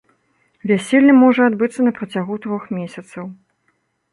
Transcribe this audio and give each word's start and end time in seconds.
Вяселле 0.69 1.13
можа 1.23 1.41
адбыцца 1.49 1.85
на 1.87 1.91
працягу 1.99 2.39
трох 2.47 2.63
месяцаў. 2.79 3.23